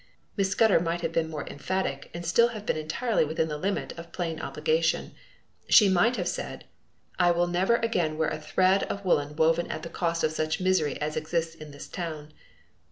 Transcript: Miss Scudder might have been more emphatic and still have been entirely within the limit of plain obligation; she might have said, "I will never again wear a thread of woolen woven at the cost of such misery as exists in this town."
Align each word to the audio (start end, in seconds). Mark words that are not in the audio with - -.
Miss 0.35 0.49
Scudder 0.49 0.79
might 0.79 1.01
have 1.01 1.11
been 1.11 1.29
more 1.29 1.45
emphatic 1.47 2.09
and 2.11 2.25
still 2.25 2.47
have 2.47 2.65
been 2.65 2.75
entirely 2.75 3.23
within 3.23 3.49
the 3.49 3.57
limit 3.59 3.91
of 3.99 4.11
plain 4.11 4.41
obligation; 4.41 5.13
she 5.69 5.89
might 5.89 6.15
have 6.15 6.27
said, 6.27 6.65
"I 7.19 7.29
will 7.29 7.45
never 7.45 7.75
again 7.75 8.17
wear 8.17 8.29
a 8.29 8.39
thread 8.41 8.81
of 8.85 9.05
woolen 9.05 9.35
woven 9.35 9.69
at 9.69 9.83
the 9.83 9.89
cost 9.89 10.23
of 10.23 10.31
such 10.31 10.59
misery 10.59 10.99
as 10.99 11.15
exists 11.15 11.53
in 11.53 11.69
this 11.69 11.87
town." 11.87 12.33